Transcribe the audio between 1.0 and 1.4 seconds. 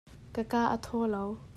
lo.